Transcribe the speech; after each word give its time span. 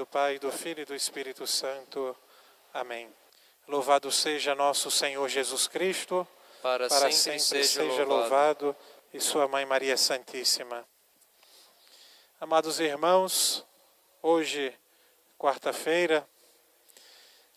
do 0.00 0.06
Pai, 0.06 0.38
do 0.38 0.50
Filho 0.50 0.80
e 0.80 0.84
do 0.86 0.94
Espírito 0.94 1.46
Santo. 1.46 2.16
Amém. 2.72 3.06
Louvado 3.68 4.10
seja 4.10 4.54
nosso 4.54 4.90
Senhor 4.90 5.28
Jesus 5.28 5.68
Cristo, 5.68 6.26
para, 6.62 6.88
para 6.88 7.12
sempre, 7.12 7.38
sempre 7.38 7.64
seja, 7.64 7.90
seja 7.90 8.04
louvado. 8.04 8.64
louvado, 8.64 8.76
e 9.12 9.20
Sua 9.20 9.46
Mãe 9.46 9.66
Maria 9.66 9.98
Santíssima. 9.98 10.86
Amados 12.40 12.80
irmãos, 12.80 13.62
hoje, 14.22 14.74
quarta-feira, 15.36 16.26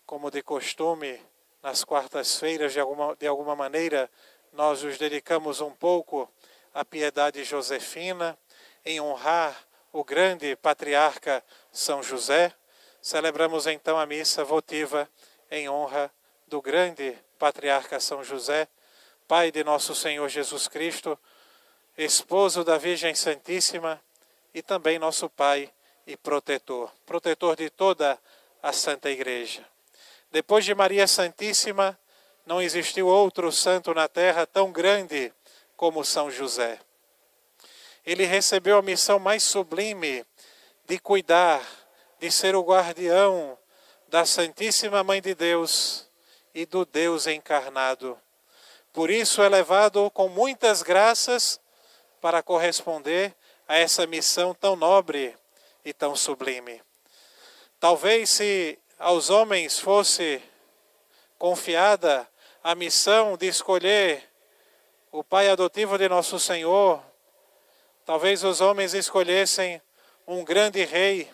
como 0.04 0.30
de 0.30 0.42
costume, 0.42 1.18
nas 1.62 1.82
quartas-feiras, 1.82 2.74
de 2.74 2.80
alguma, 2.80 3.16
de 3.16 3.26
alguma 3.26 3.56
maneira, 3.56 4.10
nós 4.52 4.84
os 4.84 4.98
dedicamos 4.98 5.62
um 5.62 5.70
pouco 5.70 6.30
à 6.74 6.84
piedade 6.84 7.42
josefina, 7.42 8.38
em 8.84 9.00
honrar 9.00 9.66
o 9.94 10.02
grande 10.02 10.56
patriarca 10.56 11.42
São 11.70 12.02
José. 12.02 12.52
Celebramos 13.00 13.68
então 13.68 13.96
a 13.96 14.04
missa 14.04 14.44
votiva 14.44 15.08
em 15.48 15.68
honra 15.68 16.10
do 16.48 16.60
grande 16.60 17.16
patriarca 17.38 18.00
São 18.00 18.24
José, 18.24 18.66
pai 19.28 19.52
de 19.52 19.62
nosso 19.62 19.94
Senhor 19.94 20.28
Jesus 20.28 20.66
Cristo, 20.66 21.16
esposo 21.96 22.64
da 22.64 22.76
Virgem 22.76 23.14
Santíssima 23.14 24.00
e 24.52 24.62
também 24.62 24.98
nosso 24.98 25.30
pai 25.30 25.72
e 26.08 26.16
protetor, 26.16 26.90
protetor 27.06 27.54
de 27.54 27.70
toda 27.70 28.18
a 28.60 28.72
Santa 28.72 29.08
Igreja. 29.08 29.64
Depois 30.32 30.64
de 30.64 30.74
Maria 30.74 31.06
Santíssima, 31.06 31.96
não 32.44 32.60
existiu 32.60 33.06
outro 33.06 33.52
santo 33.52 33.94
na 33.94 34.08
terra 34.08 34.44
tão 34.44 34.72
grande 34.72 35.32
como 35.76 36.04
São 36.04 36.32
José. 36.32 36.80
Ele 38.04 38.24
recebeu 38.24 38.78
a 38.78 38.82
missão 38.82 39.18
mais 39.18 39.42
sublime 39.42 40.24
de 40.86 40.98
cuidar, 40.98 41.62
de 42.18 42.30
ser 42.30 42.54
o 42.54 42.62
guardião 42.62 43.58
da 44.08 44.24
Santíssima 44.24 45.02
Mãe 45.02 45.20
de 45.22 45.34
Deus 45.34 46.06
e 46.54 46.66
do 46.66 46.84
Deus 46.84 47.26
encarnado. 47.26 48.18
Por 48.92 49.10
isso 49.10 49.42
é 49.42 49.48
levado 49.48 50.10
com 50.10 50.28
muitas 50.28 50.82
graças 50.82 51.58
para 52.20 52.42
corresponder 52.42 53.34
a 53.66 53.76
essa 53.76 54.06
missão 54.06 54.54
tão 54.54 54.76
nobre 54.76 55.36
e 55.84 55.92
tão 55.92 56.14
sublime. 56.14 56.80
Talvez 57.80 58.30
se 58.30 58.78
aos 58.98 59.30
homens 59.30 59.78
fosse 59.78 60.42
confiada 61.38 62.28
a 62.62 62.74
missão 62.74 63.36
de 63.36 63.46
escolher 63.46 64.22
o 65.10 65.22
pai 65.22 65.48
adotivo 65.50 65.98
de 65.98 66.08
nosso 66.08 66.38
Senhor, 66.38 67.02
talvez 68.04 68.44
os 68.44 68.60
homens 68.60 68.92
escolhessem 68.92 69.80
um 70.26 70.44
grande 70.44 70.84
rei 70.84 71.30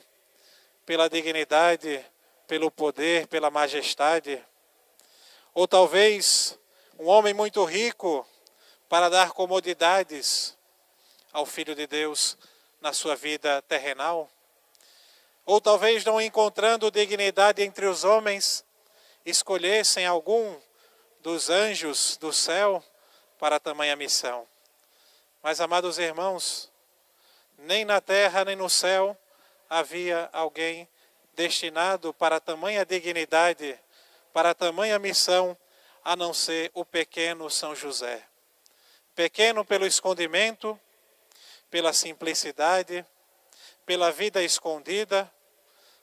pela 0.87 1.09
dignidade, 1.09 2.05
pelo 2.47 2.71
poder, 2.71 3.27
pela 3.27 3.51
majestade, 3.51 4.45
ou 5.53 5.67
talvez 5.67 6.59
um 6.99 7.07
homem 7.07 7.35
muito 7.35 7.65
rico 7.65 8.27
para 8.89 9.09
dar 9.09 9.33
comodidades 9.33 10.57
ao 11.33 11.45
Filho 11.47 11.75
de 11.75 11.87
Deus 11.87 12.37
na 12.81 12.93
sua 12.93 13.15
vida 13.15 13.63
terrenal, 13.63 14.29
ou 15.45 15.61
talvez 15.61 16.05
não 16.05 16.21
encontrando 16.21 16.91
dignidade 16.91 17.63
entre 17.63 17.87
os 17.87 18.05
homens, 18.05 18.65
escolhessem 19.25 20.07
algum 20.07 20.57
dos 21.21 21.51
anjos 21.51 22.17
do 22.17 22.33
céu 22.33 22.83
para 23.39 23.61
tamanha 23.61 23.97
missão. 23.97 24.47
Mas, 25.43 25.61
amados 25.61 25.99
irmãos, 25.99 26.71
nem 27.59 27.85
na 27.85 28.01
terra 28.01 28.45
nem 28.45 28.57
no 28.57 28.69
céu 28.69 29.17
havia 29.69 30.29
alguém 30.33 30.89
destinado 31.35 32.13
para 32.13 32.41
tamanha 32.41 32.85
dignidade, 32.85 33.79
para 34.33 34.55
tamanha 34.55 34.99
missão, 34.99 35.57
a 36.05 36.17
não 36.17 36.35
ser 36.35 36.71
o 36.75 36.85
pequeno 36.85 37.49
São 37.51 37.75
José. 37.75 38.27
Pequeno 39.15 39.65
pelo 39.65 39.87
escondimento, 39.87 40.79
pela 41.71 41.93
simplicidade, 41.93 43.05
pela 43.87 44.11
vida 44.11 44.43
escondida, 44.43 45.33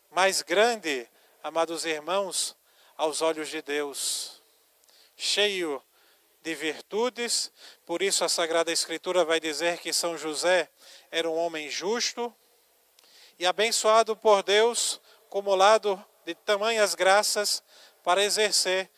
mas 0.09 0.41
grande, 0.41 1.07
amados 1.43 1.85
irmãos, 1.85 2.55
aos 2.95 3.21
olhos 3.21 3.49
de 3.49 3.61
Deus 3.61 4.37
cheio 5.17 5.83
de 6.47 6.55
virtudes, 6.55 7.51
por 7.85 8.01
isso 8.01 8.23
a 8.23 8.29
Sagrada 8.29 8.71
Escritura 8.71 9.25
vai 9.25 9.37
dizer 9.37 9.79
que 9.79 9.91
São 9.91 10.17
José 10.17 10.69
era 11.11 11.29
um 11.29 11.35
homem 11.35 11.69
justo 11.69 12.33
e 13.37 13.45
abençoado 13.45 14.15
por 14.15 14.41
Deus, 14.43 15.01
cumulado 15.29 16.01
de 16.25 16.33
tamanhas 16.33 16.95
graças 16.95 17.61
para 18.01 18.23
exercer 18.23 18.89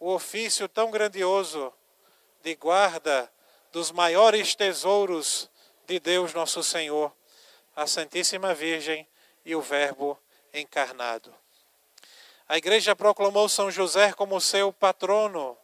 o 0.00 0.14
ofício 0.14 0.66
tão 0.66 0.90
grandioso 0.90 1.70
de 2.42 2.54
guarda 2.54 3.30
dos 3.70 3.92
maiores 3.92 4.54
tesouros 4.54 5.50
de 5.86 6.00
Deus 6.00 6.32
nosso 6.32 6.62
Senhor, 6.62 7.14
a 7.76 7.86
Santíssima 7.86 8.54
Virgem 8.54 9.06
e 9.44 9.54
o 9.54 9.60
Verbo 9.60 10.18
encarnado. 10.54 11.34
A 12.48 12.56
igreja 12.56 12.96
proclamou 12.96 13.46
São 13.46 13.70
José 13.70 14.14
como 14.14 14.40
seu 14.40 14.72
patrono 14.72 15.54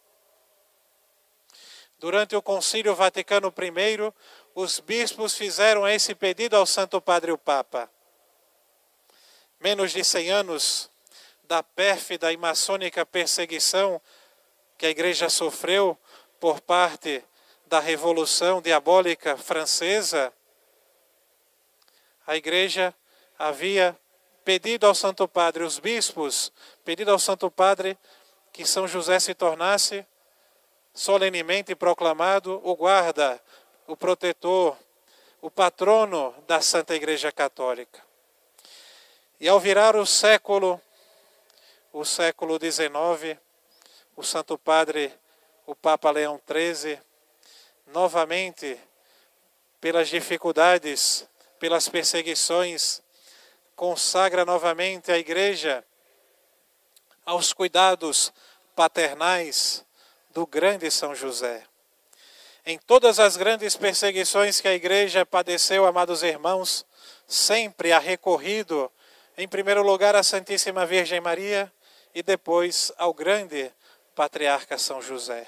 Durante 2.01 2.35
o 2.35 2.41
Concílio 2.41 2.95
Vaticano 2.95 3.53
I, 3.55 4.11
os 4.55 4.79
bispos 4.79 5.37
fizeram 5.37 5.87
esse 5.87 6.15
pedido 6.15 6.57
ao 6.57 6.65
Santo 6.65 6.99
Padre 6.99 7.31
o 7.31 7.37
Papa. 7.37 7.87
Menos 9.59 9.91
de 9.91 10.03
100 10.03 10.31
anos 10.31 10.89
da 11.43 11.61
pérfida 11.61 12.33
e 12.33 12.37
maçônica 12.37 13.05
perseguição 13.05 14.01
que 14.79 14.87
a 14.87 14.89
Igreja 14.89 15.29
sofreu 15.29 15.95
por 16.39 16.59
parte 16.59 17.23
da 17.67 17.79
Revolução 17.79 18.63
Diabólica 18.63 19.37
Francesa, 19.37 20.33
a 22.25 22.35
Igreja 22.35 22.95
havia 23.37 23.95
pedido 24.43 24.87
ao 24.87 24.95
Santo 24.95 25.27
Padre, 25.27 25.63
os 25.63 25.77
bispos, 25.77 26.51
pedido 26.83 27.11
ao 27.11 27.19
Santo 27.19 27.51
Padre 27.51 27.95
que 28.51 28.65
São 28.65 28.87
José 28.87 29.19
se 29.19 29.35
tornasse 29.35 30.03
solenemente 30.93 31.75
proclamado 31.75 32.61
o 32.63 32.75
guarda, 32.75 33.41
o 33.87 33.95
protetor, 33.95 34.77
o 35.41 35.49
patrono 35.49 36.33
da 36.47 36.61
Santa 36.61 36.95
Igreja 36.95 37.31
Católica. 37.31 38.01
E 39.39 39.47
ao 39.47 39.59
virar 39.59 39.95
o 39.95 40.05
século, 40.05 40.79
o 41.91 42.05
século 42.05 42.59
XIX, 42.59 43.39
o 44.15 44.23
Santo 44.23 44.57
Padre, 44.57 45.11
o 45.65 45.73
Papa 45.73 46.11
Leão 46.11 46.39
XIII, 46.47 46.99
novamente, 47.87 48.79
pelas 49.79 50.09
dificuldades, 50.09 51.27
pelas 51.59 51.89
perseguições, 51.89 53.01
consagra 53.75 54.45
novamente 54.45 55.11
a 55.11 55.17
Igreja 55.17 55.83
aos 57.25 57.51
cuidados 57.51 58.31
paternais, 58.75 59.83
do 60.33 60.45
grande 60.45 60.89
São 60.89 61.13
José. 61.13 61.63
Em 62.65 62.77
todas 62.77 63.19
as 63.19 63.35
grandes 63.37 63.75
perseguições 63.75 64.61
que 64.61 64.67
a 64.67 64.73
igreja 64.73 65.25
padeceu, 65.25 65.85
amados 65.85 66.23
irmãos, 66.23 66.85
sempre 67.27 67.91
ha 67.91 67.99
recorrido, 67.99 68.91
em 69.37 69.47
primeiro 69.47 69.81
lugar, 69.81 70.15
à 70.15 70.23
Santíssima 70.23 70.85
Virgem 70.85 71.19
Maria 71.19 71.71
e 72.13 72.21
depois 72.21 72.91
ao 72.97 73.13
grande 73.13 73.71
patriarca 74.13 74.77
São 74.77 75.01
José. 75.01 75.47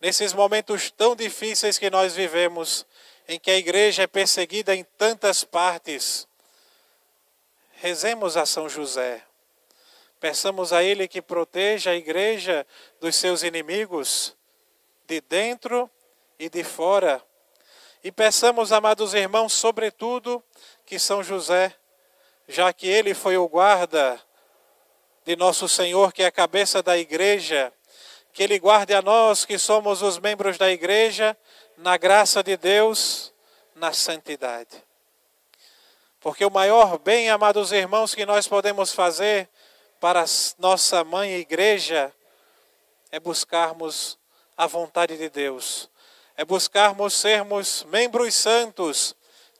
Nesses 0.00 0.32
momentos 0.32 0.90
tão 0.90 1.14
difíceis 1.14 1.78
que 1.78 1.90
nós 1.90 2.14
vivemos, 2.14 2.86
em 3.28 3.38
que 3.38 3.50
a 3.50 3.56
igreja 3.56 4.02
é 4.04 4.06
perseguida 4.06 4.74
em 4.74 4.84
tantas 4.96 5.44
partes, 5.44 6.26
rezemos 7.72 8.36
a 8.36 8.44
São 8.44 8.68
José 8.68 9.27
Peçamos 10.20 10.72
a 10.72 10.82
Ele 10.82 11.06
que 11.06 11.22
proteja 11.22 11.90
a 11.90 11.96
igreja 11.96 12.66
dos 13.00 13.14
seus 13.16 13.42
inimigos, 13.42 14.36
de 15.06 15.20
dentro 15.20 15.90
e 16.38 16.48
de 16.48 16.62
fora. 16.64 17.22
E 18.02 18.12
peçamos, 18.12 18.72
amados 18.72 19.14
irmãos, 19.14 19.52
sobretudo, 19.52 20.42
que 20.84 20.98
São 20.98 21.22
José, 21.22 21.74
já 22.46 22.72
que 22.72 22.88
ele 22.88 23.12
foi 23.12 23.36
o 23.36 23.48
guarda 23.48 24.20
de 25.24 25.36
nosso 25.36 25.68
Senhor, 25.68 26.12
que 26.12 26.22
é 26.22 26.26
a 26.26 26.32
cabeça 26.32 26.82
da 26.82 26.96
igreja, 26.96 27.72
que 28.32 28.42
ele 28.42 28.58
guarde 28.58 28.94
a 28.94 29.02
nós, 29.02 29.44
que 29.44 29.58
somos 29.58 30.00
os 30.00 30.18
membros 30.18 30.56
da 30.56 30.70
igreja, 30.70 31.36
na 31.76 31.96
graça 31.96 32.42
de 32.42 32.56
Deus, 32.56 33.32
na 33.74 33.92
santidade. 33.92 34.82
Porque 36.20 36.44
o 36.44 36.50
maior 36.50 36.98
bem, 36.98 37.30
amados 37.30 37.72
irmãos, 37.72 38.14
que 38.14 38.24
nós 38.24 38.48
podemos 38.48 38.92
fazer 38.92 39.48
para 40.00 40.24
nossa 40.58 41.02
mãe 41.04 41.34
igreja 41.34 42.12
é 43.10 43.18
buscarmos 43.18 44.18
a 44.56 44.66
vontade 44.66 45.16
de 45.16 45.28
Deus, 45.28 45.90
é 46.36 46.44
buscarmos 46.44 47.14
sermos 47.14 47.84
membros 47.84 48.34
santos 48.34 49.14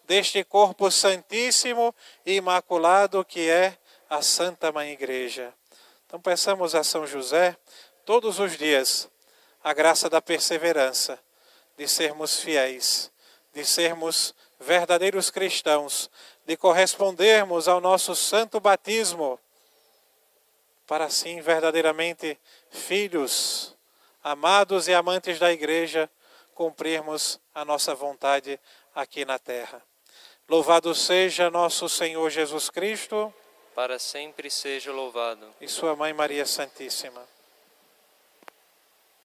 deste 0.05 0.43
corpo 0.43 0.90
santíssimo 0.90 1.94
e 2.25 2.35
imaculado 2.35 3.25
que 3.25 3.49
é 3.49 3.76
a 4.08 4.23
Santa 4.23 4.73
Mãe 4.73 4.90
Igreja. 4.90 5.52
Então 6.06 6.20
peçamos 6.20 6.75
a 6.75 6.82
São 6.82 7.06
José, 7.06 7.56
todos 8.06 8.38
os 8.38 8.56
dias, 8.56 9.08
a 9.62 9.75
graça 9.75 10.08
da 10.08 10.23
perseverança, 10.23 11.19
de 11.76 11.87
sermos 11.87 12.41
fiéis, 12.41 13.11
de 13.52 13.64
sermos 13.64 14.34
verdadeiros 14.58 15.31
cristãos, 15.31 16.11
de 16.46 16.56
correspondermos 16.56 17.69
ao 17.69 17.81
nosso 17.81 18.17
santo 18.17 18.58
batismo, 18.58 19.38
para 20.88 21.05
assim 21.05 21.43
verdadeiramente 21.43 22.40
filhos, 22.70 23.76
amados 24.25 24.88
e 24.88 24.94
amantes 24.94 25.38
da 25.38 25.52
igreja, 25.52 26.11
cumprirmos 26.55 27.38
a 27.55 27.62
nossa 27.62 27.94
vontade 27.94 28.58
aqui 28.94 29.23
na 29.26 29.38
terra. 29.38 29.82
Louvado 30.49 30.94
seja 30.94 31.50
nosso 31.50 31.90
Senhor 31.90 32.31
Jesus 32.31 32.70
Cristo. 32.70 33.32
Para 33.75 33.99
sempre 33.99 34.50
seja 34.50 34.90
louvado. 34.90 35.55
E 35.61 35.69
Sua 35.69 35.94
Mãe 35.94 36.14
Maria 36.14 36.46
Santíssima. 36.46 37.23